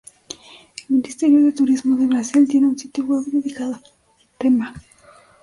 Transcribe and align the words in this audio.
El 0.89 0.95
Ministerio 0.95 1.45
de 1.45 1.51
Turismo 1.51 1.95
de 1.95 2.07
Brasil 2.07 2.47
tiene 2.47 2.65
un 2.69 2.75
sitio 2.79 3.03
web 3.05 3.23
dedicado 3.27 3.75
al 3.75 3.83
tema. 4.39 4.73